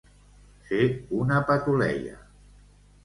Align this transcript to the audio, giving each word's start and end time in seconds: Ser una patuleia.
Ser 0.69 0.79
una 1.19 1.43
patuleia. 1.51 2.17